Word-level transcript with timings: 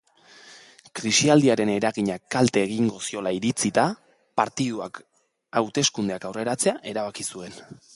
Krisialdiaren 0.99 1.71
eraginak 1.73 2.25
kalte 2.37 2.65
egingo 2.69 3.03
ziola 3.11 3.35
iritzita, 3.41 3.87
partiduak 4.43 5.01
hauteskundeak 5.63 6.31
aurreratzea 6.33 6.79
erabaki 6.95 7.33
zuen. 7.35 7.59